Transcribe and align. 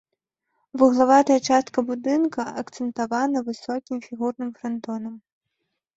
Вуглавая 0.81 1.35
частка 1.49 1.79
будынка 1.91 2.41
акцэнтавана 2.63 3.45
высокім 3.51 3.97
фігурным 4.07 4.49
франтонам. 4.61 5.15